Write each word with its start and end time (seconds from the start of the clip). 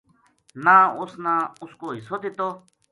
نہ 0.63 0.75
اُس 0.99 1.11
نا 1.23 1.33
اُس 1.63 1.71
کو 1.79 1.87
حصو 1.97 2.15
دِتو 2.21 2.49